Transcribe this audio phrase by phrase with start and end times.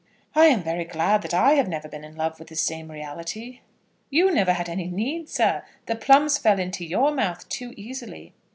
[0.33, 3.59] "I am very glad that I have never been in love with the same reality."
[4.09, 5.61] "You never had any need, sir.
[5.85, 8.33] The plums fell into your mouth too easily."